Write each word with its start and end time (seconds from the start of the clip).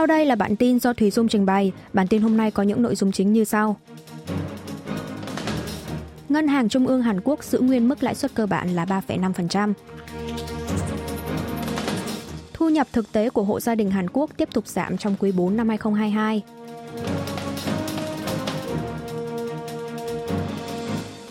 Sau 0.00 0.06
đây 0.06 0.26
là 0.26 0.34
bản 0.34 0.56
tin 0.56 0.78
do 0.78 0.92
Thủy 0.92 1.10
Dung 1.10 1.28
trình 1.28 1.46
bày. 1.46 1.72
Bản 1.92 2.06
tin 2.06 2.22
hôm 2.22 2.36
nay 2.36 2.50
có 2.50 2.62
những 2.62 2.82
nội 2.82 2.94
dung 2.94 3.12
chính 3.12 3.32
như 3.32 3.44
sau. 3.44 3.76
Ngân 6.28 6.48
hàng 6.48 6.68
Trung 6.68 6.86
ương 6.86 7.02
Hàn 7.02 7.20
Quốc 7.24 7.44
giữ 7.44 7.60
nguyên 7.60 7.88
mức 7.88 8.02
lãi 8.02 8.14
suất 8.14 8.34
cơ 8.34 8.46
bản 8.46 8.68
là 8.68 8.84
3,5%. 8.84 9.72
Thu 12.52 12.68
nhập 12.68 12.86
thực 12.92 13.12
tế 13.12 13.30
của 13.30 13.42
hộ 13.42 13.60
gia 13.60 13.74
đình 13.74 13.90
Hàn 13.90 14.10
Quốc 14.12 14.30
tiếp 14.36 14.48
tục 14.52 14.66
giảm 14.66 14.96
trong 14.96 15.16
quý 15.18 15.32
4 15.32 15.56
năm 15.56 15.68
2022. 15.68 16.42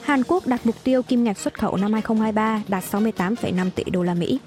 Hàn 0.02 0.24
Quốc 0.28 0.48
đặt 0.48 0.62
mục 0.64 0.76
tiêu 0.84 1.04
kim 1.04 1.24
ngạch 1.24 1.38
xuất 1.38 1.60
khẩu 1.60 1.78
năm 1.78 1.94
2023 1.94 2.64
đạt 2.68 2.84
68,5 2.92 3.70
tỷ 3.76 3.84
đô 3.84 4.04
la 4.04 4.14
Mỹ. 4.14 4.40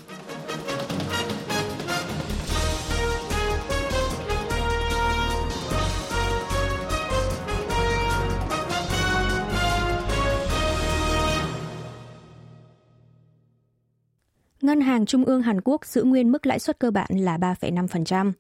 Ngân 14.62 14.80
hàng 14.80 15.06
Trung 15.06 15.24
ương 15.24 15.42
Hàn 15.42 15.60
Quốc 15.64 15.86
giữ 15.86 16.02
nguyên 16.02 16.32
mức 16.32 16.46
lãi 16.46 16.58
suất 16.58 16.78
cơ 16.78 16.90
bản 16.90 17.10
là 17.10 17.38
3,5%. 17.38 18.32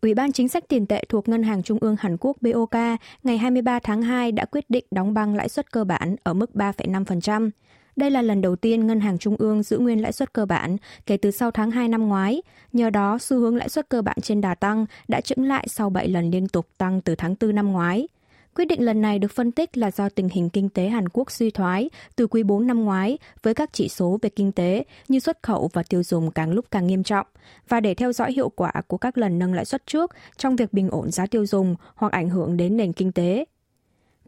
Ủy 0.00 0.14
ban 0.14 0.32
Chính 0.32 0.48
sách 0.48 0.68
Tiền 0.68 0.86
tệ 0.86 1.04
thuộc 1.08 1.28
Ngân 1.28 1.42
hàng 1.42 1.62
Trung 1.62 1.78
ương 1.80 1.96
Hàn 1.98 2.16
Quốc 2.20 2.36
BOK 2.40 2.74
ngày 3.22 3.38
23 3.38 3.78
tháng 3.78 4.02
2 4.02 4.32
đã 4.32 4.44
quyết 4.44 4.70
định 4.70 4.84
đóng 4.90 5.14
băng 5.14 5.34
lãi 5.34 5.48
suất 5.48 5.72
cơ 5.72 5.84
bản 5.84 6.16
ở 6.22 6.34
mức 6.34 6.50
3,5%. 6.54 7.50
Đây 7.96 8.10
là 8.10 8.22
lần 8.22 8.40
đầu 8.40 8.56
tiên 8.56 8.86
Ngân 8.86 9.00
hàng 9.00 9.18
Trung 9.18 9.36
ương 9.38 9.62
giữ 9.62 9.78
nguyên 9.78 10.02
lãi 10.02 10.12
suất 10.12 10.32
cơ 10.32 10.46
bản 10.46 10.76
kể 11.06 11.16
từ 11.16 11.30
sau 11.30 11.50
tháng 11.50 11.70
2 11.70 11.88
năm 11.88 12.08
ngoái. 12.08 12.42
Nhờ 12.72 12.90
đó, 12.90 13.18
xu 13.18 13.38
hướng 13.38 13.56
lãi 13.56 13.68
suất 13.68 13.88
cơ 13.88 14.02
bản 14.02 14.16
trên 14.22 14.40
đà 14.40 14.54
tăng 14.54 14.86
đã 15.08 15.20
chững 15.20 15.44
lại 15.44 15.66
sau 15.68 15.90
7 15.90 16.08
lần 16.08 16.30
liên 16.30 16.48
tục 16.48 16.66
tăng 16.78 17.00
từ 17.00 17.14
tháng 17.14 17.34
4 17.40 17.54
năm 17.54 17.72
ngoái. 17.72 18.08
Quyết 18.56 18.64
định 18.64 18.84
lần 18.84 19.00
này 19.00 19.18
được 19.18 19.32
phân 19.32 19.52
tích 19.52 19.76
là 19.76 19.90
do 19.90 20.08
tình 20.08 20.28
hình 20.28 20.50
kinh 20.50 20.68
tế 20.68 20.88
Hàn 20.88 21.08
Quốc 21.08 21.30
suy 21.30 21.50
thoái 21.50 21.90
từ 22.16 22.26
quý 22.26 22.42
4 22.42 22.66
năm 22.66 22.84
ngoái 22.84 23.18
với 23.42 23.54
các 23.54 23.70
chỉ 23.72 23.88
số 23.88 24.18
về 24.22 24.30
kinh 24.30 24.52
tế 24.52 24.84
như 25.08 25.18
xuất 25.18 25.42
khẩu 25.42 25.70
và 25.72 25.82
tiêu 25.82 26.02
dùng 26.02 26.30
càng 26.30 26.52
lúc 26.52 26.64
càng 26.70 26.86
nghiêm 26.86 27.02
trọng 27.02 27.26
và 27.68 27.80
để 27.80 27.94
theo 27.94 28.12
dõi 28.12 28.32
hiệu 28.32 28.48
quả 28.48 28.72
của 28.86 28.98
các 28.98 29.18
lần 29.18 29.38
nâng 29.38 29.54
lãi 29.54 29.64
suất 29.64 29.86
trước 29.86 30.10
trong 30.36 30.56
việc 30.56 30.72
bình 30.72 30.90
ổn 30.90 31.10
giá 31.10 31.26
tiêu 31.26 31.46
dùng 31.46 31.76
hoặc 31.94 32.12
ảnh 32.12 32.28
hưởng 32.28 32.56
đến 32.56 32.76
nền 32.76 32.92
kinh 32.92 33.12
tế. 33.12 33.44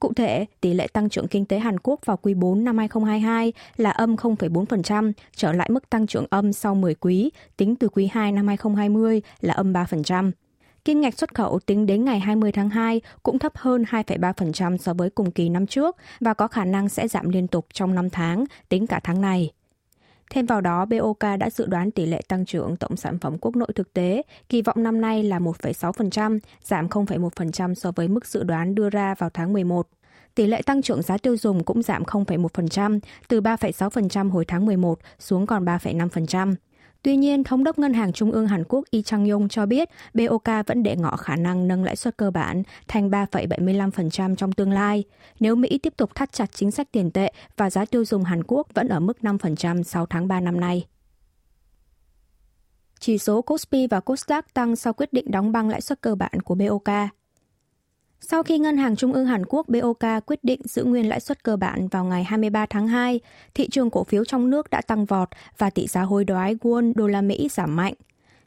Cụ 0.01 0.13
thể, 0.15 0.47
tỷ 0.61 0.75
lệ 0.75 0.87
tăng 0.93 1.09
trưởng 1.09 1.29
kinh 1.29 1.45
tế 1.45 1.59
Hàn 1.59 1.79
Quốc 1.79 2.01
vào 2.05 2.17
quý 2.17 2.35
4 2.35 2.65
năm 2.65 2.79
2022 2.79 3.53
là 3.77 3.91
âm 3.91 4.15
0,4%, 4.15 5.13
trở 5.37 5.53
lại 5.53 5.69
mức 5.73 5.91
tăng 5.91 6.07
trưởng 6.07 6.27
âm 6.31 6.53
sau 6.53 6.75
10 6.75 6.95
quý, 6.95 7.31
tính 7.57 7.77
từ 7.77 7.89
quý 7.89 8.09
2 8.13 8.33
năm 8.33 8.47
2020 8.47 9.23
là 9.41 9.55
âm 9.55 9.73
3%. 9.73 10.31
Kim 10.89 11.01
ngạch 11.01 11.19
xuất 11.19 11.35
khẩu 11.35 11.59
tính 11.59 11.87
đến 11.87 12.05
ngày 12.05 12.21
20 12.21 12.53
tháng 12.53 12.71
2 12.71 13.01
cũng 13.23 13.39
thấp 13.39 13.53
hơn 13.57 13.85
2,3% 13.91 14.77
so 14.77 14.95
với 14.95 15.11
cùng 15.11 15.31
kỳ 15.31 15.49
năm 15.49 15.67
trước 15.67 15.97
và 16.21 16.35
có 16.35 16.49
khả 16.49 16.65
năng 16.65 16.89
sẽ 16.89 17.09
giảm 17.09 17.29
liên 17.29 17.47
tục 17.47 17.67
trong 17.73 17.95
5 17.95 18.11
tháng, 18.11 18.45
tính 18.69 18.87
cả 18.87 19.01
tháng 19.05 19.21
này. 19.21 19.53
Thêm 20.31 20.47
vào 20.47 20.61
đó, 20.61 20.85
BOK 20.85 21.19
đã 21.39 21.51
dự 21.51 21.67
đoán 21.67 21.91
tỷ 21.91 22.07
lệ 22.07 22.21
tăng 22.29 22.45
trưởng 22.45 22.77
tổng 22.77 22.97
sản 22.97 23.19
phẩm 23.19 23.39
quốc 23.39 23.57
nội 23.57 23.69
thực 23.75 23.93
tế, 23.93 24.23
kỳ 24.49 24.63
vọng 24.63 24.83
năm 24.83 25.01
nay 25.01 25.23
là 25.23 25.39
1,6%, 25.39 26.39
giảm 26.63 26.87
0,1% 26.89 27.75
so 27.75 27.93
với 27.97 28.09
mức 28.09 28.27
dự 28.27 28.43
đoán 28.43 28.75
đưa 28.75 28.91
ra 28.91 29.15
vào 29.19 29.31
tháng 29.31 29.53
11. 29.53 29.89
Tỷ 30.35 30.47
lệ 30.47 30.63
tăng 30.63 30.83
trưởng 30.83 31.03
giá 31.03 31.19
tiêu 31.19 31.37
dùng 31.37 31.65
cũng 31.65 31.83
giảm 31.83 32.03
0,1%, 32.03 33.01
từ 33.29 33.41
3,6% 33.41 34.31
hồi 34.31 34.45
tháng 34.45 34.67
11 34.67 34.99
xuống 35.19 35.47
còn 35.47 35.65
3,5%. 35.65 36.55
Tuy 37.03 37.17
nhiên, 37.17 37.45
Thống 37.45 37.65
đốc 37.65 37.79
Ngân 37.79 37.95
hàng 37.95 38.13
Trung 38.13 38.33
ương 38.33 38.47
Hàn 38.47 38.65
Quốc 38.69 38.85
Lee 38.93 39.03
Chang-yong 39.03 39.49
cho 39.49 39.67
biết 39.67 39.89
BOK 40.15 40.67
vẫn 40.67 40.83
để 40.83 40.97
ngỏ 40.97 41.17
khả 41.17 41.37
năng 41.37 41.69
nâng 41.69 41.85
lãi 41.85 41.97
suất 41.97 42.17
cơ 42.17 42.31
bản 42.31 42.63
thành 42.89 43.11
3,75% 43.11 44.37
trong 44.37 44.53
tương 44.53 44.73
lai, 44.73 45.05
nếu 45.41 45.55
Mỹ 45.55 45.79
tiếp 45.83 45.95
tục 45.97 46.15
thắt 46.15 46.33
chặt 46.33 46.51
chính 46.53 46.71
sách 46.71 46.93
tiền 46.93 47.11
tệ 47.11 47.33
và 47.57 47.71
giá 47.71 47.85
tiêu 47.85 48.05
dùng 48.05 48.25
Hàn 48.25 48.43
Quốc 48.47 48.67
vẫn 48.75 48.89
ở 48.89 49.01
mức 49.01 49.19
5% 49.23 49.83
sau 49.83 50.07
tháng 50.07 50.29
3 50.29 50.41
năm 50.41 50.61
nay. 50.61 50.87
Chỉ 53.01 53.19
số 53.19 53.43
Kospi 53.43 53.87
và 53.87 54.01
Kosdaq 54.01 54.43
tăng 54.55 54.77
sau 54.77 54.93
quyết 54.93 55.13
định 55.13 55.31
đóng 55.31 55.53
băng 55.53 55.69
lãi 55.69 55.81
suất 55.81 56.01
cơ 56.01 56.15
bản 56.15 56.43
của 56.45 56.55
BOK. 56.55 56.89
Sau 58.21 58.43
khi 58.43 58.59
Ngân 58.59 58.77
hàng 58.77 58.97
Trung 58.97 59.13
ương 59.13 59.27
Hàn 59.27 59.43
Quốc 59.49 59.69
BOK 59.69 60.27
quyết 60.27 60.45
định 60.45 60.61
giữ 60.65 60.85
nguyên 60.85 61.09
lãi 61.09 61.21
suất 61.21 61.45
cơ 61.45 61.57
bản 61.57 61.89
vào 61.89 62.05
ngày 62.05 62.25
23 62.25 62.67
tháng 62.67 62.89
2, 62.89 63.21
thị 63.55 63.69
trường 63.71 63.91
cổ 63.91 64.05
phiếu 64.05 64.25
trong 64.25 64.51
nước 64.51 64.71
đã 64.71 64.81
tăng 64.81 65.05
vọt 65.05 65.29
và 65.59 65.71
tỷ 65.71 65.87
giá 65.87 66.03
hối 66.03 66.25
đoái 66.25 66.55
won 66.55 66.93
đô 66.95 67.07
la 67.07 67.23
Mỹ 67.23 67.49
giảm 67.51 67.77
mạnh. 67.77 67.95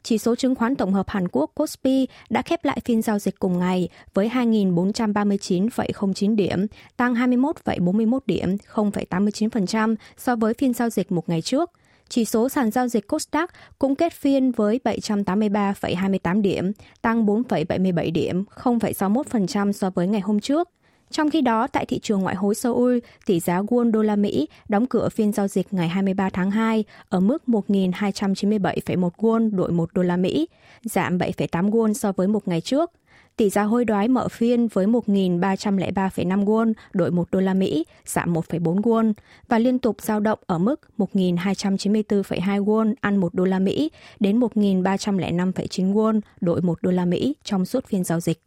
Chỉ 0.02 0.18
số 0.18 0.34
chứng 0.34 0.54
khoán 0.54 0.76
tổng 0.76 0.92
hợp 0.92 1.08
Hàn 1.08 1.28
Quốc 1.28 1.50
Kospi 1.54 2.08
đã 2.30 2.42
khép 2.42 2.64
lại 2.64 2.80
phiên 2.84 3.02
giao 3.02 3.18
dịch 3.18 3.38
cùng 3.38 3.58
ngày 3.58 3.88
với 4.14 4.28
2.439,09 4.28 6.36
điểm, 6.36 6.66
tăng 6.96 7.14
21,41 7.14 8.18
điểm, 8.26 8.56
0,89% 8.74 9.94
so 10.16 10.36
với 10.36 10.54
phiên 10.54 10.72
giao 10.72 10.90
dịch 10.90 11.12
một 11.12 11.28
ngày 11.28 11.42
trước– 11.42 11.70
chỉ 12.12 12.24
số 12.24 12.48
sàn 12.48 12.70
giao 12.70 12.88
dịch 12.88 13.12
Kosdaq 13.12 13.46
cũng 13.78 13.96
kết 13.96 14.12
phiên 14.12 14.52
với 14.52 14.80
783,28 14.84 16.42
điểm, 16.42 16.72
tăng 17.02 17.26
4,77 17.26 18.12
điểm, 18.12 18.44
0,61% 18.54 19.72
so 19.72 19.90
với 19.90 20.06
ngày 20.06 20.20
hôm 20.20 20.40
trước. 20.40 20.68
Trong 21.10 21.30
khi 21.30 21.40
đó, 21.40 21.66
tại 21.66 21.86
thị 21.86 21.98
trường 21.98 22.20
ngoại 22.20 22.34
hối 22.34 22.54
Seoul, 22.54 22.98
tỷ 23.26 23.40
giá 23.40 23.60
won 23.62 23.90
đô 23.90 24.02
la 24.02 24.16
Mỹ 24.16 24.48
đóng 24.68 24.86
cửa 24.86 25.08
phiên 25.08 25.32
giao 25.32 25.48
dịch 25.48 25.72
ngày 25.72 25.88
23 25.88 26.30
tháng 26.30 26.50
2 26.50 26.84
ở 27.08 27.20
mức 27.20 27.42
1.297,1 27.46 29.10
won 29.16 29.56
đổi 29.56 29.72
1 29.72 29.92
đô 29.92 30.02
la 30.02 30.16
Mỹ, 30.16 30.48
giảm 30.82 31.18
7,8 31.18 31.70
won 31.70 31.92
so 31.92 32.12
với 32.12 32.28
một 32.28 32.48
ngày 32.48 32.60
trước. 32.60 32.90
Tỷ 33.36 33.50
giá 33.50 33.62
hối 33.62 33.84
đoái 33.84 34.08
mở 34.08 34.28
phiên 34.28 34.68
với 34.68 34.86
1.303,5 34.86 36.44
won 36.44 36.72
đổi 36.92 37.10
1 37.10 37.30
đô 37.30 37.40
la 37.40 37.54
Mỹ, 37.54 37.84
giảm 38.04 38.32
1,4 38.32 38.80
won 38.80 39.12
và 39.48 39.58
liên 39.58 39.78
tục 39.78 39.96
giao 40.00 40.20
động 40.20 40.38
ở 40.46 40.58
mức 40.58 40.80
1.294,2 40.98 42.64
won 42.64 42.94
ăn 43.00 43.16
1 43.16 43.34
đô 43.34 43.44
la 43.44 43.58
Mỹ 43.58 43.90
đến 44.20 44.40
1.305,9 44.40 45.94
won 45.94 46.20
đổi 46.40 46.62
1 46.62 46.82
đô 46.82 46.90
la 46.90 47.04
Mỹ 47.04 47.34
trong 47.44 47.64
suốt 47.64 47.86
phiên 47.86 48.04
giao 48.04 48.20
dịch. 48.20 48.42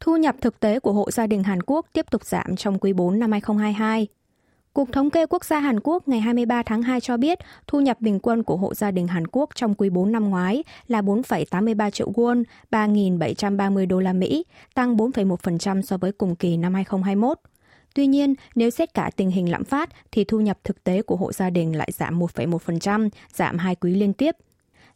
Thu 0.00 0.16
nhập 0.16 0.36
thực 0.40 0.60
tế 0.60 0.80
của 0.80 0.92
hộ 0.92 1.10
gia 1.10 1.26
đình 1.26 1.42
Hàn 1.42 1.62
Quốc 1.62 1.86
tiếp 1.92 2.06
tục 2.10 2.24
giảm 2.24 2.56
trong 2.56 2.78
quý 2.78 2.92
4 2.92 3.18
năm 3.18 3.32
2022. 3.32 4.06
Cục 4.76 4.92
Thống 4.92 5.10
kê 5.10 5.26
Quốc 5.26 5.44
gia 5.44 5.58
Hàn 5.60 5.80
Quốc 5.80 6.08
ngày 6.08 6.20
23 6.20 6.62
tháng 6.62 6.82
2 6.82 7.00
cho 7.00 7.16
biết 7.16 7.38
thu 7.66 7.80
nhập 7.80 8.00
bình 8.00 8.20
quân 8.20 8.42
của 8.42 8.56
hộ 8.56 8.74
gia 8.74 8.90
đình 8.90 9.08
Hàn 9.08 9.26
Quốc 9.26 9.50
trong 9.54 9.74
quý 9.74 9.90
4 9.90 10.12
năm 10.12 10.30
ngoái 10.30 10.64
là 10.88 11.00
4,83 11.00 11.90
triệu 11.90 12.12
won, 12.12 12.44
3.730 12.70 13.86
đô 13.86 14.00
la 14.00 14.12
Mỹ, 14.12 14.44
tăng 14.74 14.96
4,1% 14.96 15.82
so 15.82 15.96
với 15.96 16.12
cùng 16.12 16.36
kỳ 16.36 16.56
năm 16.56 16.74
2021. 16.74 17.38
Tuy 17.94 18.06
nhiên, 18.06 18.34
nếu 18.54 18.70
xét 18.70 18.94
cả 18.94 19.10
tình 19.16 19.30
hình 19.30 19.50
lạm 19.50 19.64
phát 19.64 19.90
thì 20.12 20.24
thu 20.24 20.40
nhập 20.40 20.58
thực 20.64 20.84
tế 20.84 21.02
của 21.02 21.16
hộ 21.16 21.32
gia 21.32 21.50
đình 21.50 21.76
lại 21.76 21.90
giảm 21.92 22.18
1,1%, 22.18 23.08
giảm 23.34 23.58
hai 23.58 23.74
quý 23.74 23.94
liên 23.94 24.12
tiếp. 24.12 24.36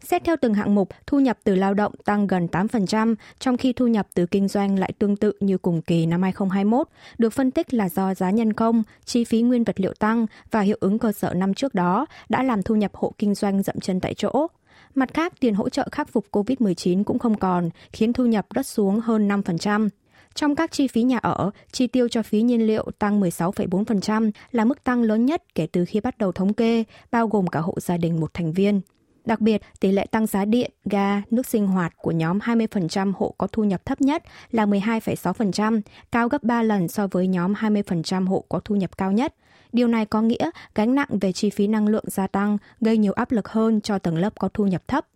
Xét 0.05 0.25
theo 0.25 0.37
từng 0.41 0.55
hạng 0.55 0.75
mục, 0.75 0.89
thu 1.07 1.21
nhập 1.21 1.39
từ 1.45 1.55
lao 1.55 1.75
động 1.75 1.93
tăng 2.05 2.27
gần 2.27 2.47
8%, 2.53 3.15
trong 3.39 3.57
khi 3.57 3.73
thu 3.73 3.87
nhập 3.87 4.07
từ 4.15 4.27
kinh 4.27 4.49
doanh 4.49 4.79
lại 4.79 4.93
tương 4.99 5.17
tự 5.17 5.33
như 5.41 5.59
cùng 5.59 5.83
kỳ 5.83 6.07
năm 6.07 6.23
2021, 6.23 6.89
được 7.19 7.33
phân 7.33 7.51
tích 7.51 7.75
là 7.75 7.89
do 7.89 8.15
giá 8.15 8.31
nhân 8.31 8.53
công, 8.53 8.83
chi 9.05 9.25
phí 9.25 9.43
nguyên 9.43 9.65
vật 9.65 9.81
liệu 9.81 9.95
tăng 9.95 10.27
và 10.51 10.61
hiệu 10.61 10.77
ứng 10.81 10.99
cơ 10.99 11.13
sở 11.13 11.35
năm 11.35 11.55
trước 11.55 11.75
đó 11.75 12.07
đã 12.29 12.43
làm 12.43 12.63
thu 12.63 12.75
nhập 12.75 12.95
hộ 12.95 13.13
kinh 13.19 13.35
doanh 13.35 13.63
dậm 13.63 13.81
chân 13.81 14.01
tại 14.01 14.15
chỗ. 14.15 14.47
Mặt 14.95 15.15
khác, 15.15 15.33
tiền 15.41 15.55
hỗ 15.55 15.69
trợ 15.69 15.89
khắc 15.93 16.09
phục 16.09 16.27
COVID-19 16.33 17.05
cũng 17.05 17.19
không 17.19 17.39
còn, 17.39 17.71
khiến 17.93 18.13
thu 18.13 18.27
nhập 18.27 18.47
đất 18.55 18.67
xuống 18.67 19.01
hơn 19.01 19.29
5%. 19.29 19.89
Trong 20.35 20.57
các 20.57 20.73
chi 20.73 20.87
phí 20.87 21.03
nhà 21.03 21.19
ở, 21.19 21.51
chi 21.73 21.87
tiêu 21.87 22.09
cho 22.09 22.23
phí 22.23 22.43
nhiên 22.43 22.67
liệu 22.67 22.91
tăng 22.99 23.21
16,4% 23.21 24.31
là 24.53 24.65
mức 24.65 24.85
tăng 24.85 25.03
lớn 25.03 25.27
nhất 25.27 25.43
kể 25.55 25.67
từ 25.73 25.85
khi 25.85 26.01
bắt 26.01 26.19
đầu 26.19 26.33
thống 26.33 26.55
kê, 26.55 26.85
bao 27.11 27.29
gồm 27.29 27.47
cả 27.47 27.61
hộ 27.61 27.75
gia 27.81 27.97
đình 27.97 28.21
một 28.21 28.35
thành 28.35 28.53
viên. 28.53 28.81
Đặc 29.25 29.41
biệt, 29.41 29.63
tỷ 29.81 29.93
lệ 29.93 30.07
tăng 30.11 30.27
giá 30.27 30.45
điện, 30.45 30.71
ga, 30.85 31.23
nước 31.31 31.47
sinh 31.47 31.67
hoạt 31.67 31.93
của 31.97 32.11
nhóm 32.11 32.39
20% 32.39 33.13
hộ 33.17 33.35
có 33.39 33.47
thu 33.47 33.65
nhập 33.65 33.87
thấp 33.87 34.01
nhất 34.01 34.23
là 34.51 34.67
12,6%, 34.67 35.81
cao 36.13 36.29
gấp 36.29 36.43
3 36.43 36.63
lần 36.63 36.89
so 36.89 37.07
với 37.07 37.27
nhóm 37.27 37.53
20% 37.53 38.27
hộ 38.27 38.45
có 38.49 38.61
thu 38.65 38.75
nhập 38.75 38.99
cao 38.99 39.13
nhất. 39.13 39.35
Điều 39.73 39.89
này 39.89 40.07
có 40.07 40.23
nghĩa 40.23 40.51
gánh 40.75 40.95
nặng 40.95 41.19
về 41.21 41.33
chi 41.33 41.51
phí 41.51 41.67
năng 41.67 41.89
lượng 41.89 42.05
gia 42.07 42.27
tăng 42.27 42.59
gây 42.81 42.99
nhiều 42.99 43.13
áp 43.13 43.33
lực 43.33 43.49
hơn 43.49 43.81
cho 43.81 43.99
tầng 43.99 44.19
lớp 44.19 44.33
có 44.39 44.49
thu 44.55 44.67
nhập 44.67 44.89
thấp. 44.89 45.07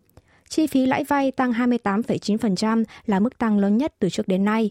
Chi 0.49 0.67
phí 0.67 0.85
lãi 0.85 1.03
vay 1.03 1.31
tăng 1.31 1.51
28,9% 1.51 2.83
là 3.05 3.19
mức 3.19 3.37
tăng 3.37 3.57
lớn 3.59 3.77
nhất 3.77 3.93
từ 3.99 4.09
trước 4.09 4.27
đến 4.27 4.45
nay 4.45 4.69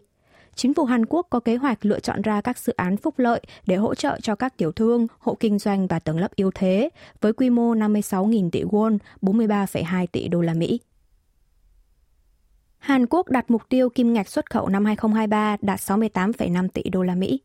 chính 0.55 0.75
phủ 0.75 0.85
Hàn 0.85 1.06
Quốc 1.06 1.27
có 1.31 1.41
kế 1.41 1.56
hoạch 1.56 1.85
lựa 1.85 2.01
chọn 2.01 2.23
ra 2.23 2.41
các 2.41 2.59
dự 2.59 2.73
án 2.77 2.97
phúc 2.97 3.19
lợi 3.19 3.41
để 3.67 3.77
hỗ 3.77 3.95
trợ 3.95 4.19
cho 4.23 4.35
các 4.35 4.56
tiểu 4.56 4.73
thương, 4.73 5.06
hộ 5.19 5.37
kinh 5.41 5.59
doanh 5.59 5.87
và 5.87 5.99
tầng 5.99 6.19
lớp 6.19 6.35
yếu 6.35 6.51
thế 6.55 6.89
với 7.21 7.33
quy 7.33 7.51
mô 7.51 7.75
56.000 7.75 8.51
tỷ 8.51 8.62
won, 8.62 8.99
43,2 9.23 10.06
tỷ 10.12 10.29
đô 10.29 10.41
la 10.41 10.55
Mỹ. 10.55 10.81
Hàn 12.79 13.06
Quốc 13.06 13.29
đặt 13.29 13.51
mục 13.51 13.62
tiêu 13.69 13.89
kim 13.89 14.12
ngạch 14.12 14.29
xuất 14.29 14.51
khẩu 14.51 14.69
năm 14.69 14.85
2023 14.85 15.56
đạt 15.61 15.81
68,5 15.81 16.69
tỷ 16.69 16.83
đô 16.83 17.03
la 17.03 17.15
Mỹ. 17.15 17.41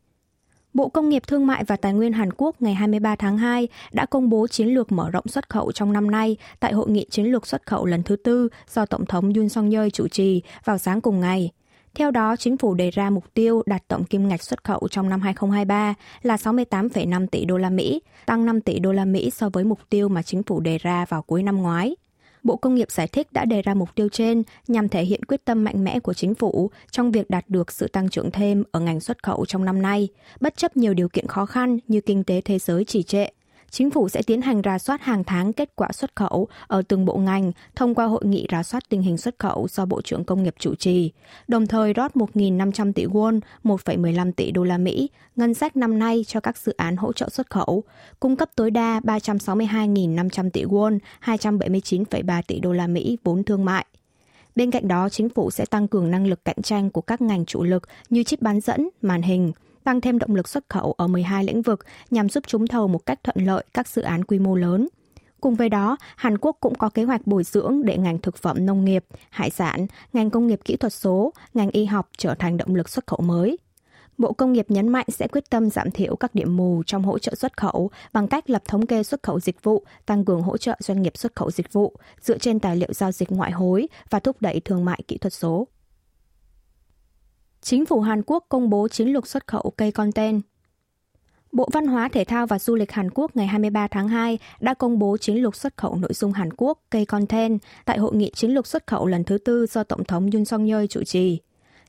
Bộ 0.73 0.89
Công 0.89 1.09
nghiệp 1.09 1.23
Thương 1.27 1.47
mại 1.47 1.63
và 1.63 1.75
Tài 1.75 1.93
nguyên 1.93 2.13
Hàn 2.13 2.29
Quốc 2.37 2.61
ngày 2.61 2.73
23 2.73 3.15
tháng 3.15 3.37
2 3.37 3.67
đã 3.91 4.05
công 4.05 4.29
bố 4.29 4.47
chiến 4.47 4.67
lược 4.67 4.91
mở 4.91 5.09
rộng 5.09 5.27
xuất 5.27 5.49
khẩu 5.49 5.71
trong 5.71 5.93
năm 5.93 6.11
nay 6.11 6.37
tại 6.59 6.73
hội 6.73 6.89
nghị 6.89 7.05
chiến 7.09 7.25
lược 7.25 7.47
xuất 7.47 7.65
khẩu 7.65 7.85
lần 7.85 8.03
thứ 8.03 8.15
tư 8.15 8.49
do 8.73 8.85
Tổng 8.85 9.05
thống 9.05 9.33
Yoon 9.33 9.49
song 9.49 9.71
yeol 9.71 9.89
chủ 9.93 10.07
trì 10.07 10.41
vào 10.65 10.77
sáng 10.77 11.01
cùng 11.01 11.19
ngày. 11.19 11.51
Theo 11.99 12.11
đó, 12.11 12.35
chính 12.35 12.57
phủ 12.57 12.73
đề 12.73 12.91
ra 12.91 13.09
mục 13.09 13.33
tiêu 13.33 13.63
đạt 13.65 13.87
tổng 13.87 14.03
kim 14.03 14.27
ngạch 14.27 14.43
xuất 14.43 14.63
khẩu 14.63 14.87
trong 14.91 15.09
năm 15.09 15.21
2023 15.21 15.93
là 16.21 16.35
68,5 16.35 17.27
tỷ 17.27 17.45
đô 17.45 17.57
la 17.57 17.69
Mỹ, 17.69 18.01
tăng 18.25 18.45
5 18.45 18.61
tỷ 18.61 18.79
đô 18.79 18.91
la 18.91 19.05
Mỹ 19.05 19.29
so 19.29 19.49
với 19.49 19.63
mục 19.63 19.79
tiêu 19.89 20.09
mà 20.09 20.21
chính 20.21 20.43
phủ 20.43 20.59
đề 20.59 20.77
ra 20.77 21.05
vào 21.09 21.21
cuối 21.21 21.43
năm 21.43 21.57
ngoái. 21.57 21.95
Bộ 22.43 22.55
Công 22.55 22.75
nghiệp 22.75 22.91
giải 22.91 23.07
thích 23.07 23.33
đã 23.33 23.45
đề 23.45 23.61
ra 23.61 23.73
mục 23.73 23.95
tiêu 23.95 24.09
trên 24.09 24.43
nhằm 24.67 24.89
thể 24.89 25.03
hiện 25.03 25.25
quyết 25.25 25.45
tâm 25.45 25.63
mạnh 25.63 25.83
mẽ 25.83 25.99
của 25.99 26.13
chính 26.13 26.35
phủ 26.35 26.71
trong 26.91 27.11
việc 27.11 27.29
đạt 27.29 27.49
được 27.49 27.71
sự 27.71 27.87
tăng 27.87 28.09
trưởng 28.09 28.31
thêm 28.31 28.63
ở 28.71 28.79
ngành 28.79 28.99
xuất 28.99 29.23
khẩu 29.23 29.45
trong 29.45 29.65
năm 29.65 29.81
nay, 29.81 30.07
bất 30.39 30.57
chấp 30.57 30.77
nhiều 30.77 30.93
điều 30.93 31.09
kiện 31.09 31.27
khó 31.27 31.45
khăn 31.45 31.79
như 31.87 32.01
kinh 32.01 32.23
tế 32.23 32.41
thế 32.41 32.59
giới 32.59 32.85
trì 32.85 33.03
trệ 33.03 33.27
chính 33.69 33.91
phủ 33.91 34.09
sẽ 34.09 34.21
tiến 34.21 34.41
hành 34.41 34.61
rà 34.63 34.79
soát 34.79 35.01
hàng 35.01 35.23
tháng 35.23 35.53
kết 35.53 35.69
quả 35.75 35.91
xuất 35.91 36.15
khẩu 36.15 36.47
ở 36.67 36.81
từng 36.87 37.05
bộ 37.05 37.17
ngành 37.17 37.51
thông 37.75 37.95
qua 37.95 38.05
hội 38.05 38.21
nghị 38.25 38.47
rà 38.51 38.63
soát 38.63 38.83
tình 38.89 39.01
hình 39.01 39.17
xuất 39.17 39.39
khẩu 39.39 39.67
do 39.69 39.85
Bộ 39.85 40.01
trưởng 40.01 40.23
Công 40.23 40.43
nghiệp 40.43 40.55
chủ 40.59 40.75
trì, 40.75 41.11
đồng 41.47 41.67
thời 41.67 41.93
rót 41.93 42.11
1.500 42.15 42.93
tỷ 42.93 43.05
won, 43.05 43.39
1,15 43.63 44.31
tỷ 44.31 44.51
đô 44.51 44.63
la 44.63 44.77
Mỹ, 44.77 45.09
ngân 45.35 45.53
sách 45.53 45.77
năm 45.77 45.99
nay 45.99 46.23
cho 46.27 46.39
các 46.39 46.57
dự 46.57 46.73
án 46.77 46.97
hỗ 46.97 47.13
trợ 47.13 47.29
xuất 47.29 47.49
khẩu, 47.49 47.83
cung 48.19 48.35
cấp 48.35 48.49
tối 48.55 48.71
đa 48.71 48.99
362.500 48.99 50.49
tỷ 50.49 50.63
won, 50.63 50.99
279,3 51.25 52.41
tỷ 52.47 52.59
đô 52.59 52.73
la 52.73 52.87
Mỹ 52.87 53.17
vốn 53.23 53.43
thương 53.43 53.65
mại. 53.65 53.85
Bên 54.55 54.71
cạnh 54.71 54.87
đó, 54.87 55.09
chính 55.09 55.29
phủ 55.29 55.51
sẽ 55.51 55.65
tăng 55.65 55.87
cường 55.87 56.11
năng 56.11 56.27
lực 56.27 56.45
cạnh 56.45 56.61
tranh 56.63 56.89
của 56.89 57.01
các 57.01 57.21
ngành 57.21 57.45
chủ 57.45 57.63
lực 57.63 57.83
như 58.09 58.23
chip 58.23 58.41
bán 58.41 58.59
dẫn, 58.59 58.89
màn 59.01 59.21
hình, 59.21 59.51
tăng 59.89 60.01
thêm 60.01 60.19
động 60.19 60.35
lực 60.35 60.47
xuất 60.47 60.69
khẩu 60.69 60.91
ở 60.91 61.07
12 61.07 61.43
lĩnh 61.43 61.61
vực 61.61 61.85
nhằm 62.11 62.29
giúp 62.29 62.43
trúng 62.47 62.67
thầu 62.67 62.87
một 62.87 63.05
cách 63.05 63.19
thuận 63.23 63.45
lợi 63.45 63.63
các 63.73 63.87
dự 63.87 64.01
án 64.01 64.23
quy 64.23 64.39
mô 64.39 64.55
lớn. 64.55 64.87
Cùng 65.41 65.55
với 65.55 65.69
đó, 65.69 65.97
Hàn 66.15 66.37
Quốc 66.37 66.57
cũng 66.59 66.75
có 66.75 66.89
kế 66.89 67.03
hoạch 67.03 67.27
bồi 67.27 67.43
dưỡng 67.43 67.81
để 67.85 67.97
ngành 67.97 68.17
thực 68.17 68.37
phẩm 68.37 68.65
nông 68.65 68.85
nghiệp, 68.85 69.05
hải 69.29 69.49
sản, 69.49 69.87
ngành 70.13 70.29
công 70.29 70.47
nghiệp 70.47 70.59
kỹ 70.65 70.77
thuật 70.77 70.93
số, 70.93 71.33
ngành 71.53 71.69
y 71.69 71.85
học 71.85 72.09
trở 72.17 72.35
thành 72.35 72.57
động 72.57 72.75
lực 72.75 72.89
xuất 72.89 73.07
khẩu 73.07 73.19
mới. 73.21 73.57
Bộ 74.17 74.33
Công 74.33 74.53
nghiệp 74.53 74.65
nhấn 74.69 74.87
mạnh 74.87 75.05
sẽ 75.07 75.27
quyết 75.27 75.49
tâm 75.49 75.69
giảm 75.69 75.91
thiểu 75.91 76.15
các 76.15 76.35
điểm 76.35 76.57
mù 76.57 76.83
trong 76.85 77.03
hỗ 77.03 77.19
trợ 77.19 77.35
xuất 77.35 77.57
khẩu 77.57 77.91
bằng 78.13 78.27
cách 78.27 78.49
lập 78.49 78.61
thống 78.65 78.85
kê 78.85 79.03
xuất 79.03 79.23
khẩu 79.23 79.39
dịch 79.39 79.63
vụ, 79.63 79.83
tăng 80.05 80.25
cường 80.25 80.41
hỗ 80.41 80.57
trợ 80.57 80.75
doanh 80.79 81.01
nghiệp 81.01 81.17
xuất 81.17 81.35
khẩu 81.35 81.51
dịch 81.51 81.73
vụ 81.73 81.95
dựa 82.21 82.37
trên 82.37 82.59
tài 82.59 82.75
liệu 82.75 82.93
giao 82.93 83.11
dịch 83.11 83.31
ngoại 83.31 83.51
hối 83.51 83.87
và 84.09 84.19
thúc 84.19 84.41
đẩy 84.41 84.59
thương 84.59 84.85
mại 84.85 85.01
kỹ 85.07 85.17
thuật 85.17 85.33
số. 85.33 85.67
Chính 87.61 87.85
phủ 87.85 88.01
Hàn 88.01 88.21
Quốc 88.25 88.45
công 88.49 88.69
bố 88.69 88.87
chiến 88.87 89.07
lược 89.07 89.27
xuất 89.27 89.47
khẩu 89.47 89.73
cây 89.77 89.91
content. 89.91 90.41
Bộ 91.51 91.69
Văn 91.73 91.87
hóa 91.87 92.09
Thể 92.09 92.23
thao 92.23 92.47
và 92.47 92.59
Du 92.59 92.75
lịch 92.75 92.91
Hàn 92.91 93.09
Quốc 93.11 93.35
ngày 93.35 93.47
23 93.47 93.87
tháng 93.87 94.07
2 94.07 94.39
đã 94.59 94.73
công 94.73 94.99
bố 94.99 95.17
chiến 95.17 95.37
lược 95.37 95.55
xuất 95.55 95.77
khẩu 95.77 95.95
nội 95.95 96.13
dung 96.13 96.31
Hàn 96.31 96.53
Quốc 96.57 96.79
cây 96.89 97.05
content 97.05 97.59
tại 97.85 97.97
hội 97.97 98.15
nghị 98.15 98.31
chiến 98.35 98.51
lược 98.51 98.67
xuất 98.67 98.87
khẩu 98.87 99.07
lần 99.07 99.23
thứ 99.23 99.37
tư 99.37 99.65
do 99.65 99.83
Tổng 99.83 100.03
thống 100.03 100.29
Yoon 100.33 100.45
song 100.45 100.65
yeol 100.65 100.85
chủ 100.89 101.03
trì. 101.03 101.39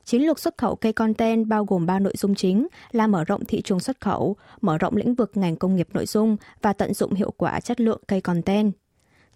Chiến 0.05 0.22
lược 0.22 0.38
xuất 0.38 0.58
khẩu 0.58 0.76
cây 0.76 0.93
content 0.93 1.46
bao 1.46 1.64
gồm 1.64 1.87
ba 1.87 1.99
nội 1.99 2.12
dung 2.16 2.34
chính 2.34 2.66
là 2.93 3.06
mở 3.06 3.25
rộng 3.25 3.44
thị 3.44 3.62
trường 3.62 3.81
xuất 3.81 4.00
khẩu, 4.00 4.37
mở 4.61 4.78
rộng 4.78 4.96
lĩnh 4.96 5.14
vực 5.14 5.31
ngành 5.34 5.56
công 5.56 5.76
nghiệp 5.76 5.88
nội 5.93 6.06
dung 6.06 6.37
và 6.62 6.73
tận 6.73 6.94
dụng 6.94 7.14
hiệu 7.14 7.31
quả 7.37 7.61
chất 7.61 7.81
lượng 7.81 8.00
cây 8.08 8.20
content. 8.20 8.73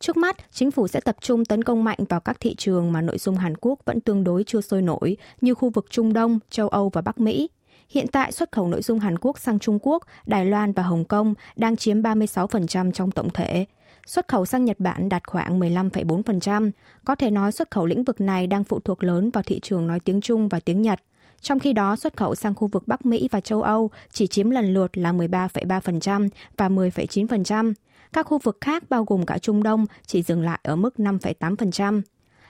Trước 0.01 0.17
mắt, 0.17 0.37
chính 0.51 0.71
phủ 0.71 0.89
sẽ 0.89 1.01
tập 1.01 1.17
trung 1.21 1.45
tấn 1.45 1.65
công 1.65 1.85
mạnh 1.85 1.99
vào 2.09 2.21
các 2.21 2.37
thị 2.41 2.55
trường 2.59 2.93
mà 2.93 3.01
nội 3.01 3.19
dung 3.19 3.37
Hàn 3.37 3.57
Quốc 3.61 3.79
vẫn 3.85 4.01
tương 4.01 4.25
đối 4.25 4.45
chưa 4.45 4.61
sôi 4.61 4.83
nổi 4.83 5.17
như 5.41 5.55
khu 5.55 5.71
vực 5.71 5.87
Trung 5.91 6.13
Đông, 6.13 6.39
châu 6.51 6.69
Âu 6.69 6.89
và 6.89 7.01
Bắc 7.01 7.21
Mỹ. 7.21 7.49
Hiện 7.89 8.07
tại 8.09 8.33
xuất 8.33 8.53
khẩu 8.53 8.69
nội 8.69 8.83
dung 8.83 8.99
Hàn 8.99 9.19
Quốc 9.19 9.39
sang 9.39 9.59
Trung 9.59 9.79
Quốc, 9.83 10.03
Đài 10.27 10.47
Loan 10.47 10.73
và 10.73 10.83
Hồng 10.83 11.05
Kông 11.05 11.35
đang 11.57 11.77
chiếm 11.77 12.03
36% 12.03 12.93
trong 12.93 13.11
tổng 13.11 13.31
thể. 13.31 13.65
Xuất 14.07 14.29
khẩu 14.29 14.47
sang 14.47 14.65
Nhật 14.65 14.81
Bản 14.81 15.09
đạt 15.09 15.23
khoảng 15.27 15.61
15,4%. 15.61 16.71
Có 17.05 17.15
thể 17.15 17.31
nói 17.31 17.53
xuất 17.53 17.71
khẩu 17.71 17.87
lĩnh 17.87 18.05
vực 18.05 18.21
này 18.21 18.47
đang 18.47 18.65
phụ 18.65 18.81
thuộc 18.81 19.05
lớn 19.05 19.31
vào 19.31 19.43
thị 19.43 19.61
trường 19.63 19.87
nói 19.87 20.01
tiếng 20.01 20.21
Trung 20.21 20.49
và 20.49 20.61
tiếng 20.61 20.83
Nhật. 20.83 21.01
Trong 21.41 21.59
khi 21.59 21.73
đó, 21.73 21.97
xuất 21.97 22.17
khẩu 22.17 22.35
sang 22.35 22.55
khu 22.55 22.67
vực 22.67 22.89
Bắc 22.89 23.07
Mỹ 23.07 23.29
và 23.33 23.41
châu 23.41 23.63
Âu 23.63 23.91
chỉ 24.13 24.27
chiếm 24.27 24.51
lần 24.51 24.75
lượt 24.75 24.99
là 24.99 25.13
13,3% 25.13 26.29
và 26.57 26.69
10,9%. 26.69 27.73
Các 28.15 28.27
khu 28.27 28.39
vực 28.39 28.59
khác 28.61 28.91
bao 28.91 29.05
gồm 29.05 29.27
cả 29.27 29.39
Trung 29.39 29.63
Đông 29.63 29.87
chỉ 30.07 30.23
dừng 30.23 30.43
lại 30.43 30.61
ở 30.63 30.77
mức 30.77 30.95
5,8%. 30.97 32.03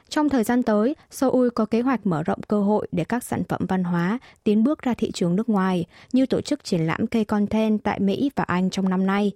Trong 0.09 0.29
thời 0.29 0.45
gian 0.45 0.63
tới, 0.63 0.97
Seoul 1.11 1.49
có 1.55 1.65
kế 1.65 1.81
hoạch 1.81 2.07
mở 2.07 2.23
rộng 2.23 2.43
cơ 2.49 2.61
hội 2.63 2.89
để 2.93 3.05
các 3.05 3.25
sản 3.25 3.43
phẩm 3.49 3.67
văn 3.69 3.85
hóa 3.85 4.19
tiến 4.45 4.65
bước 4.65 4.83
ra 4.83 4.95
thị 4.95 5.11
trường 5.11 5.37
nước 5.37 5.49
ngoài, 5.49 5.85
như 6.13 6.27
tổ 6.27 6.41
chức 6.41 6.65
triển 6.65 6.87
lãm 6.87 7.07
cây 7.07 7.25
content 7.25 7.83
tại 7.83 8.01
Mỹ 8.01 8.31
và 8.37 8.45
Anh 8.45 8.71
trong 8.71 8.89
năm 8.89 9.07
nay. 9.07 9.33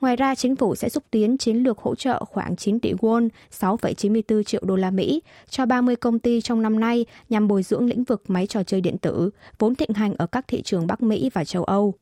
Ngoài 0.00 0.16
ra, 0.16 0.34
chính 0.34 0.56
phủ 0.56 0.74
sẽ 0.74 0.88
xúc 0.88 1.04
tiến 1.10 1.38
chiến 1.38 1.56
lược 1.56 1.78
hỗ 1.78 1.94
trợ 1.94 2.24
khoảng 2.24 2.56
9 2.56 2.80
tỷ 2.80 2.92
won, 2.92 3.28
6,94 3.60 4.42
triệu 4.42 4.62
đô 4.64 4.76
la 4.76 4.90
Mỹ 4.90 5.22
cho 5.48 5.66
30 5.66 5.96
công 5.96 6.18
ty 6.18 6.40
trong 6.40 6.62
năm 6.62 6.80
nay 6.80 7.06
nhằm 7.28 7.48
bồi 7.48 7.62
dưỡng 7.62 7.86
lĩnh 7.86 8.04
vực 8.04 8.22
máy 8.28 8.46
trò 8.46 8.62
chơi 8.62 8.80
điện 8.80 8.98
tử, 8.98 9.30
vốn 9.58 9.74
thịnh 9.74 9.94
hành 9.94 10.14
ở 10.18 10.26
các 10.26 10.48
thị 10.48 10.62
trường 10.62 10.86
Bắc 10.86 11.02
Mỹ 11.02 11.30
và 11.34 11.44
châu 11.44 11.64
Âu. 11.64 11.94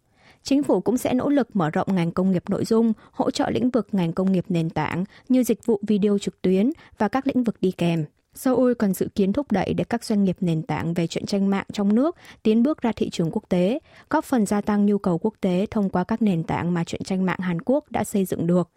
Chính 0.48 0.62
phủ 0.62 0.80
cũng 0.80 0.96
sẽ 0.96 1.14
nỗ 1.14 1.28
lực 1.28 1.56
mở 1.56 1.70
rộng 1.70 1.94
ngành 1.94 2.12
công 2.12 2.32
nghiệp 2.32 2.42
nội 2.48 2.64
dung, 2.64 2.92
hỗ 3.12 3.30
trợ 3.30 3.50
lĩnh 3.50 3.70
vực 3.70 3.88
ngành 3.92 4.12
công 4.12 4.32
nghiệp 4.32 4.44
nền 4.48 4.70
tảng 4.70 5.04
như 5.28 5.44
dịch 5.44 5.66
vụ 5.66 5.80
video 5.82 6.18
trực 6.18 6.42
tuyến 6.42 6.70
và 6.98 7.08
các 7.08 7.26
lĩnh 7.26 7.44
vực 7.44 7.56
đi 7.60 7.70
kèm. 7.70 8.04
Seoul 8.34 8.72
còn 8.78 8.94
dự 8.94 9.08
kiến 9.14 9.32
thúc 9.32 9.52
đẩy 9.52 9.74
để 9.74 9.84
các 9.84 10.04
doanh 10.04 10.24
nghiệp 10.24 10.36
nền 10.40 10.62
tảng 10.62 10.94
về 10.94 11.06
chuyện 11.06 11.26
tranh 11.26 11.50
mạng 11.50 11.66
trong 11.72 11.94
nước 11.94 12.16
tiến 12.42 12.62
bước 12.62 12.82
ra 12.82 12.92
thị 12.96 13.10
trường 13.10 13.30
quốc 13.32 13.42
tế, 13.48 13.78
góp 14.10 14.24
phần 14.24 14.46
gia 14.46 14.60
tăng 14.60 14.86
nhu 14.86 14.98
cầu 14.98 15.18
quốc 15.18 15.34
tế 15.40 15.66
thông 15.70 15.90
qua 15.90 16.04
các 16.04 16.22
nền 16.22 16.42
tảng 16.42 16.74
mà 16.74 16.84
chuyện 16.84 17.02
tranh 17.04 17.26
mạng 17.26 17.40
Hàn 17.40 17.62
Quốc 17.62 17.90
đã 17.90 18.04
xây 18.04 18.24
dựng 18.24 18.46
được. 18.46 18.70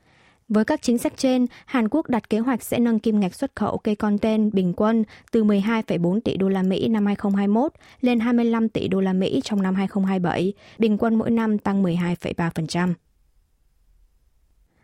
Với 0.53 0.65
các 0.65 0.81
chính 0.81 0.97
sách 0.97 1.13
trên, 1.17 1.45
Hàn 1.65 1.89
Quốc 1.89 2.09
đặt 2.09 2.29
kế 2.29 2.39
hoạch 2.39 2.63
sẽ 2.63 2.79
nâng 2.79 2.99
kim 2.99 3.19
ngạch 3.19 3.35
xuất 3.35 3.55
khẩu 3.55 3.77
cây 3.77 3.95
content 3.95 4.53
bình 4.53 4.73
quân 4.73 5.03
từ 5.31 5.43
12,4 5.43 6.19
tỷ 6.19 6.37
đô 6.37 6.49
la 6.49 6.63
Mỹ 6.63 6.87
năm 6.87 7.05
2021 7.05 7.71
lên 8.01 8.19
25 8.19 8.69
tỷ 8.69 8.87
đô 8.87 9.01
la 9.01 9.13
Mỹ 9.13 9.41
trong 9.43 9.61
năm 9.61 9.75
2027, 9.75 10.53
bình 10.77 10.97
quân 10.97 11.15
mỗi 11.15 11.31
năm 11.31 11.57
tăng 11.57 11.83
12,3%. 11.83 12.93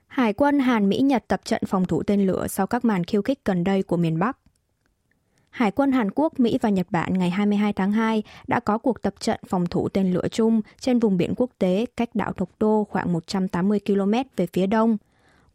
Hải 0.08 0.34
quân 0.34 0.60
Hàn 0.60 0.90
Mỹ 0.90 1.00
Nhật 1.00 1.24
tập 1.28 1.42
trận 1.44 1.62
phòng 1.66 1.86
thủ 1.86 2.04
tên 2.04 2.28
lửa 2.28 2.48
sau 2.50 2.68
các 2.68 2.86
màn 2.86 3.04
khiêu 3.04 3.22
khích 3.22 3.40
gần 3.46 3.64
đây 3.64 3.84
của 3.84 3.98
miền 3.98 4.20
Bắc. 4.20 4.38
Hải 5.50 5.72
quân 5.72 5.92
Hàn 5.92 6.12
Quốc, 6.12 6.40
Mỹ 6.40 6.58
và 6.62 6.70
Nhật 6.70 6.88
Bản 6.90 7.14
ngày 7.14 7.30
22 7.30 7.74
tháng 7.74 7.92
2 7.92 8.24
đã 8.48 8.60
có 8.60 8.78
cuộc 8.78 9.02
tập 9.02 9.14
trận 9.20 9.40
phòng 9.48 9.66
thủ 9.66 9.90
tên 9.90 10.14
lửa 10.14 10.28
chung 10.32 10.62
trên 10.80 11.00
vùng 11.00 11.18
biển 11.18 11.34
quốc 11.38 11.50
tế 11.60 11.86
cách 11.98 12.10
đảo 12.14 12.34
Thục 12.34 12.50
Đô 12.60 12.88
khoảng 12.90 13.14
180 13.14 13.80
km 13.86 14.14
về 14.36 14.48
phía 14.54 14.68
đông. 14.68 14.98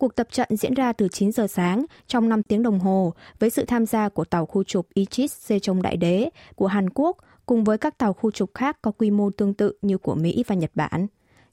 Cuộc 0.02 0.16
tập 0.16 0.28
trận 0.30 0.56
diễn 0.56 0.74
ra 0.74 0.92
từ 0.92 1.08
9 1.08 1.32
giờ 1.32 1.46
sáng 1.46 1.84
trong 2.06 2.28
5 2.28 2.42
tiếng 2.42 2.62
đồng 2.62 2.78
hồ 2.78 3.12
với 3.38 3.50
sự 3.50 3.64
tham 3.64 3.86
gia 3.86 4.08
của 4.08 4.24
tàu 4.24 4.46
khu 4.46 4.64
trục 4.64 4.86
Ichis 4.94 5.52
Sejong 5.52 5.82
Đại 5.82 5.96
Đế 5.96 6.30
của 6.54 6.66
Hàn 6.66 6.90
Quốc 6.90 7.16
cùng 7.46 7.64
với 7.64 7.78
các 7.78 7.98
tàu 7.98 8.12
khu 8.12 8.30
trục 8.30 8.54
khác 8.54 8.78
có 8.82 8.90
quy 8.90 9.10
mô 9.10 9.30
tương 9.30 9.54
tự 9.54 9.72
như 9.82 9.98
của 9.98 10.14
Mỹ 10.14 10.44
và 10.46 10.54
Nhật 10.54 10.70
Bản. 10.74 11.06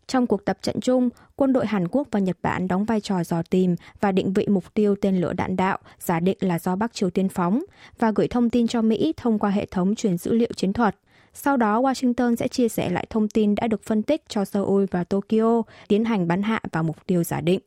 Trong 0.07 0.27
cuộc 0.27 0.45
tập 0.45 0.57
trận 0.61 0.81
chung, 0.81 1.09
quân 1.35 1.53
đội 1.53 1.65
Hàn 1.65 1.87
Quốc 1.87 2.07
và 2.11 2.19
Nhật 2.19 2.37
Bản 2.41 2.67
đóng 2.67 2.85
vai 2.85 3.01
trò 3.01 3.23
dò 3.23 3.41
tìm 3.49 3.75
và 3.99 4.11
định 4.11 4.33
vị 4.33 4.47
mục 4.47 4.73
tiêu 4.73 4.95
tên 5.01 5.21
lửa 5.21 5.33
đạn 5.33 5.55
đạo 5.55 5.77
giả 5.99 6.19
định 6.19 6.37
là 6.39 6.59
do 6.59 6.75
Bắc 6.75 6.93
Triều 6.93 7.09
Tiên 7.09 7.29
phóng 7.29 7.63
và 7.99 8.11
gửi 8.15 8.27
thông 8.27 8.49
tin 8.49 8.67
cho 8.67 8.81
Mỹ 8.81 9.13
thông 9.17 9.39
qua 9.39 9.49
hệ 9.49 9.65
thống 9.65 9.95
truyền 9.95 10.17
dữ 10.17 10.33
liệu 10.33 10.51
chiến 10.55 10.73
thuật. 10.73 10.95
Sau 11.33 11.57
đó, 11.57 11.81
Washington 11.81 12.35
sẽ 12.35 12.47
chia 12.47 12.69
sẻ 12.69 12.89
lại 12.89 13.05
thông 13.09 13.27
tin 13.27 13.55
đã 13.55 13.67
được 13.67 13.83
phân 13.83 14.03
tích 14.03 14.21
cho 14.27 14.45
Seoul 14.45 14.85
và 14.91 15.03
Tokyo 15.03 15.61
tiến 15.87 16.05
hành 16.05 16.27
bắn 16.27 16.41
hạ 16.41 16.61
vào 16.71 16.83
mục 16.83 16.97
tiêu 17.07 17.23
giả 17.23 17.41
định. 17.41 17.59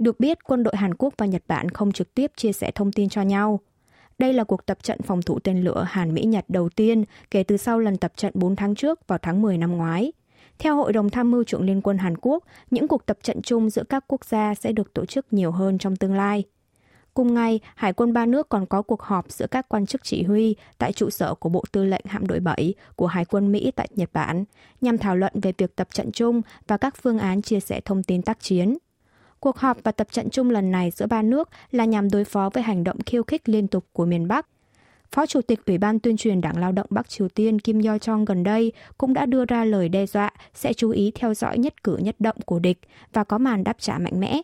Được 0.00 0.20
biết, 0.20 0.44
quân 0.44 0.62
đội 0.62 0.76
Hàn 0.76 0.94
Quốc 0.94 1.14
và 1.18 1.26
Nhật 1.26 1.42
Bản 1.48 1.68
không 1.68 1.92
trực 1.92 2.14
tiếp 2.14 2.32
chia 2.36 2.52
sẻ 2.52 2.70
thông 2.74 2.92
tin 2.92 3.08
cho 3.08 3.22
nhau. 3.22 3.60
Đây 4.18 4.32
là 4.32 4.44
cuộc 4.44 4.66
tập 4.66 4.78
trận 4.82 5.02
phòng 5.02 5.22
thủ 5.22 5.38
tên 5.38 5.62
lửa 5.62 5.86
Hàn 5.88 6.14
Mỹ-Nhật 6.14 6.44
đầu 6.48 6.68
tiên 6.68 7.04
kể 7.30 7.42
từ 7.42 7.56
sau 7.56 7.78
lần 7.78 7.96
tập 7.96 8.12
trận 8.16 8.32
4 8.34 8.56
tháng 8.56 8.74
trước 8.74 9.06
vào 9.06 9.18
tháng 9.22 9.42
10 9.42 9.58
năm 9.58 9.76
ngoái. 9.76 10.12
Theo 10.58 10.76
Hội 10.76 10.92
đồng 10.92 11.10
Tham 11.10 11.30
mưu 11.30 11.44
trưởng 11.44 11.62
Liên 11.62 11.80
quân 11.82 11.98
Hàn 11.98 12.14
Quốc, 12.20 12.44
những 12.70 12.88
cuộc 12.88 13.06
tập 13.06 13.18
trận 13.22 13.42
chung 13.42 13.70
giữa 13.70 13.84
các 13.88 14.04
quốc 14.08 14.24
gia 14.24 14.54
sẽ 14.54 14.72
được 14.72 14.94
tổ 14.94 15.06
chức 15.06 15.26
nhiều 15.30 15.50
hơn 15.50 15.78
trong 15.78 15.96
tương 15.96 16.14
lai. 16.14 16.44
Cùng 17.14 17.34
ngày, 17.34 17.60
Hải 17.74 17.92
quân 17.92 18.12
ba 18.12 18.26
nước 18.26 18.48
còn 18.48 18.66
có 18.66 18.82
cuộc 18.82 19.02
họp 19.02 19.30
giữa 19.32 19.46
các 19.46 19.68
quan 19.68 19.86
chức 19.86 20.04
chỉ 20.04 20.22
huy 20.22 20.56
tại 20.78 20.92
trụ 20.92 21.10
sở 21.10 21.34
của 21.34 21.48
Bộ 21.48 21.64
Tư 21.72 21.84
lệnh 21.84 22.04
Hạm 22.04 22.26
đội 22.26 22.40
7 22.40 22.74
của 22.96 23.06
Hải 23.06 23.24
quân 23.24 23.52
Mỹ 23.52 23.72
tại 23.76 23.88
Nhật 23.94 24.10
Bản, 24.12 24.44
nhằm 24.80 24.98
thảo 24.98 25.16
luận 25.16 25.32
về 25.42 25.52
việc 25.58 25.76
tập 25.76 25.88
trận 25.92 26.12
chung 26.12 26.42
và 26.66 26.76
các 26.76 26.94
phương 27.02 27.18
án 27.18 27.42
chia 27.42 27.60
sẻ 27.60 27.80
thông 27.84 28.02
tin 28.02 28.22
tác 28.22 28.40
chiến. 28.40 28.76
Cuộc 29.40 29.56
họp 29.56 29.76
và 29.82 29.92
tập 29.92 30.06
trận 30.10 30.30
chung 30.30 30.50
lần 30.50 30.70
này 30.70 30.90
giữa 30.90 31.06
ba 31.06 31.22
nước 31.22 31.48
là 31.70 31.84
nhằm 31.84 32.10
đối 32.10 32.24
phó 32.24 32.50
với 32.54 32.62
hành 32.62 32.84
động 32.84 33.02
khiêu 33.06 33.22
khích 33.22 33.48
liên 33.48 33.68
tục 33.68 33.84
của 33.92 34.04
miền 34.04 34.28
Bắc. 34.28 34.46
Phó 35.10 35.26
Chủ 35.26 35.42
tịch 35.42 35.66
Ủy 35.66 35.78
ban 35.78 36.00
tuyên 36.00 36.16
truyền 36.16 36.40
Đảng 36.40 36.58
Lao 36.58 36.72
động 36.72 36.86
Bắc 36.90 37.08
Triều 37.08 37.28
Tiên 37.28 37.58
Kim 37.58 37.82
Yo 37.82 37.98
Chong 37.98 38.24
gần 38.24 38.44
đây 38.44 38.72
cũng 38.98 39.14
đã 39.14 39.26
đưa 39.26 39.44
ra 39.44 39.64
lời 39.64 39.88
đe 39.88 40.06
dọa 40.06 40.30
sẽ 40.54 40.72
chú 40.72 40.90
ý 40.90 41.12
theo 41.14 41.34
dõi 41.34 41.58
nhất 41.58 41.84
cử 41.84 41.96
nhất 41.96 42.16
động 42.18 42.36
của 42.44 42.58
địch 42.58 42.78
và 43.12 43.24
có 43.24 43.38
màn 43.38 43.64
đáp 43.64 43.76
trả 43.78 43.98
mạnh 43.98 44.20
mẽ. 44.20 44.40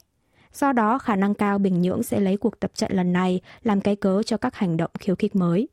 Do 0.55 0.73
đó, 0.73 0.99
khả 0.99 1.17
năng 1.17 1.35
cao 1.35 1.59
Bình 1.59 1.83
Nhưỡng 1.83 2.03
sẽ 2.03 2.21
lấy 2.21 2.37
cuộc 2.37 2.61
tập 2.61 2.71
trận 2.75 2.93
lần 2.93 3.12
này 3.12 3.41
làm 3.62 3.81
cái 3.81 3.97
cớ 3.97 4.23
cho 4.23 4.37
các 4.37 4.55
hành 4.55 4.76
động 4.76 4.91
khiêu 4.99 5.17
khích 5.17 5.37
mới. 5.37 5.69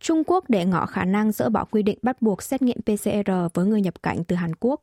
Trung 0.00 0.22
Quốc 0.26 0.44
để 0.48 0.64
ngỏ 0.64 0.86
khả 0.86 1.04
năng 1.04 1.32
dỡ 1.32 1.48
bỏ 1.48 1.64
quy 1.64 1.82
định 1.82 1.98
bắt 2.02 2.22
buộc 2.22 2.42
xét 2.42 2.62
nghiệm 2.62 2.78
PCR 2.82 3.30
với 3.54 3.66
người 3.66 3.80
nhập 3.80 4.02
cảnh 4.02 4.24
từ 4.24 4.36
Hàn 4.36 4.54
Quốc. 4.60 4.80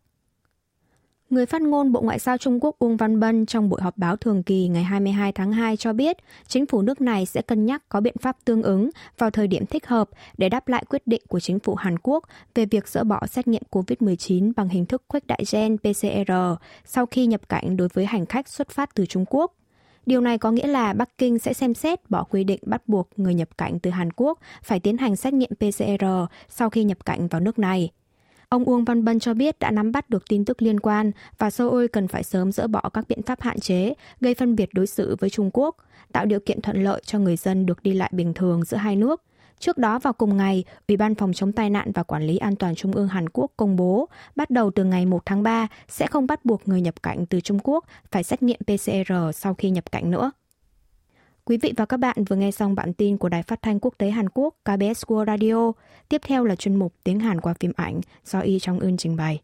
Người 1.33 1.45
phát 1.45 1.61
ngôn 1.61 1.91
Bộ 1.91 2.01
Ngoại 2.01 2.19
giao 2.19 2.37
Trung 2.37 2.59
Quốc 2.63 2.75
Uông 2.79 2.97
Văn 2.97 3.19
Bân 3.19 3.45
trong 3.45 3.69
buổi 3.69 3.81
họp 3.81 3.97
báo 3.97 4.17
thường 4.17 4.43
kỳ 4.43 4.67
ngày 4.67 4.83
22 4.83 5.31
tháng 5.31 5.51
2 5.51 5.77
cho 5.77 5.93
biết, 5.93 6.17
chính 6.47 6.65
phủ 6.65 6.81
nước 6.81 7.01
này 7.01 7.25
sẽ 7.25 7.41
cân 7.41 7.65
nhắc 7.65 7.83
có 7.89 8.01
biện 8.01 8.15
pháp 8.21 8.37
tương 8.45 8.63
ứng 8.63 8.89
vào 9.17 9.29
thời 9.29 9.47
điểm 9.47 9.65
thích 9.65 9.87
hợp 9.87 10.09
để 10.37 10.49
đáp 10.49 10.67
lại 10.67 10.83
quyết 10.89 11.07
định 11.07 11.21
của 11.27 11.39
chính 11.39 11.59
phủ 11.59 11.75
Hàn 11.75 11.99
Quốc 12.03 12.23
về 12.55 12.65
việc 12.65 12.87
dỡ 12.87 13.03
bỏ 13.03 13.25
xét 13.27 13.47
nghiệm 13.47 13.61
COVID-19 13.71 14.51
bằng 14.55 14.69
hình 14.69 14.85
thức 14.85 15.03
khuếch 15.07 15.27
đại 15.27 15.43
gen 15.51 15.77
PCR 15.77 16.33
sau 16.85 17.05
khi 17.05 17.25
nhập 17.25 17.49
cảnh 17.49 17.77
đối 17.77 17.87
với 17.93 18.05
hành 18.05 18.25
khách 18.25 18.47
xuất 18.47 18.69
phát 18.69 18.95
từ 18.95 19.05
Trung 19.05 19.25
Quốc. 19.29 19.53
Điều 20.05 20.21
này 20.21 20.37
có 20.37 20.51
nghĩa 20.51 20.67
là 20.67 20.93
Bắc 20.93 21.17
Kinh 21.17 21.39
sẽ 21.39 21.53
xem 21.53 21.73
xét 21.73 22.09
bỏ 22.09 22.23
quy 22.23 22.43
định 22.43 22.59
bắt 22.65 22.87
buộc 22.87 23.09
người 23.17 23.33
nhập 23.33 23.57
cảnh 23.57 23.79
từ 23.79 23.89
Hàn 23.89 24.11
Quốc 24.11 24.39
phải 24.63 24.79
tiến 24.79 24.97
hành 24.97 25.15
xét 25.15 25.33
nghiệm 25.33 25.51
PCR 25.55 26.05
sau 26.49 26.69
khi 26.69 26.83
nhập 26.83 27.05
cảnh 27.05 27.27
vào 27.27 27.41
nước 27.41 27.59
này. 27.59 27.91
Ông 28.53 28.63
Uông 28.63 28.83
Văn 28.83 29.05
Bân 29.05 29.19
cho 29.19 29.33
biết 29.33 29.59
đã 29.59 29.71
nắm 29.71 29.91
bắt 29.91 30.09
được 30.09 30.23
tin 30.29 30.45
tức 30.45 30.61
liên 30.61 30.79
quan 30.79 31.11
và 31.37 31.49
Seoul 31.49 31.87
cần 31.87 32.07
phải 32.07 32.23
sớm 32.23 32.51
dỡ 32.51 32.67
bỏ 32.67 32.81
các 32.93 33.07
biện 33.07 33.21
pháp 33.21 33.41
hạn 33.41 33.59
chế 33.59 33.93
gây 34.21 34.35
phân 34.35 34.55
biệt 34.55 34.69
đối 34.73 34.87
xử 34.87 35.15
với 35.19 35.29
Trung 35.29 35.49
Quốc, 35.53 35.77
tạo 36.11 36.25
điều 36.25 36.39
kiện 36.39 36.61
thuận 36.61 36.83
lợi 36.83 37.01
cho 37.05 37.19
người 37.19 37.35
dân 37.35 37.65
được 37.65 37.83
đi 37.83 37.93
lại 37.93 38.09
bình 38.13 38.33
thường 38.33 38.63
giữa 38.65 38.77
hai 38.77 38.95
nước. 38.95 39.21
Trước 39.59 39.77
đó 39.77 39.99
vào 39.99 40.13
cùng 40.13 40.37
ngày, 40.37 40.63
Ủy 40.87 40.97
ban 40.97 41.15
Phòng 41.15 41.33
chống 41.33 41.51
tai 41.51 41.69
nạn 41.69 41.91
và 41.91 42.03
Quản 42.03 42.23
lý 42.23 42.37
An 42.37 42.55
toàn 42.55 42.75
Trung 42.75 42.91
ương 42.91 43.07
Hàn 43.07 43.29
Quốc 43.29 43.51
công 43.57 43.75
bố, 43.75 44.09
bắt 44.35 44.49
đầu 44.49 44.71
từ 44.71 44.83
ngày 44.83 45.05
1 45.05 45.25
tháng 45.25 45.43
3 45.43 45.67
sẽ 45.87 46.07
không 46.07 46.27
bắt 46.27 46.45
buộc 46.45 46.67
người 46.67 46.81
nhập 46.81 47.03
cảnh 47.03 47.25
từ 47.25 47.41
Trung 47.41 47.59
Quốc 47.63 47.85
phải 48.11 48.23
xét 48.23 48.43
nghiệm 48.43 48.59
PCR 48.59 49.13
sau 49.33 49.53
khi 49.53 49.69
nhập 49.69 49.91
cảnh 49.91 50.11
nữa. 50.11 50.31
Quý 51.45 51.57
vị 51.57 51.73
và 51.77 51.85
các 51.85 51.97
bạn 51.97 52.23
vừa 52.23 52.35
nghe 52.35 52.51
xong 52.51 52.75
bản 52.75 52.93
tin 52.93 53.17
của 53.17 53.29
Đài 53.29 53.43
Phát 53.43 53.61
thanh 53.61 53.79
Quốc 53.79 53.93
tế 53.97 54.09
Hàn 54.09 54.29
Quốc 54.29 54.55
KBS 54.65 55.05
World 55.05 55.25
Radio. 55.25 55.71
Tiếp 56.09 56.21
theo 56.25 56.45
là 56.45 56.55
chuyên 56.55 56.75
mục 56.75 56.93
Tiếng 57.03 57.19
Hàn 57.19 57.41
qua 57.41 57.53
phim 57.59 57.71
ảnh 57.75 58.01
do 58.25 58.39
Y 58.39 58.59
Trong 58.59 58.79
Ưn 58.79 58.97
trình 58.97 59.15
bày. 59.15 59.41